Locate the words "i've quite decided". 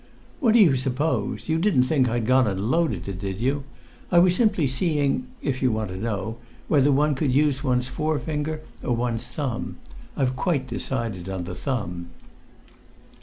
10.17-11.29